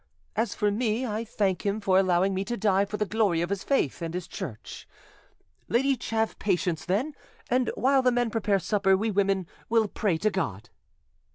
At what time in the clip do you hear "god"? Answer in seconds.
10.31-10.71